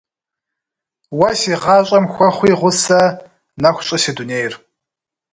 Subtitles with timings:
[1.17, 3.01] Уэ си гъащӏэм хуэхъуи гъусэ,
[3.61, 4.53] нэху щӏы си дунейр.